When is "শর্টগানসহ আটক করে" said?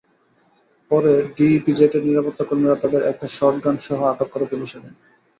3.37-4.45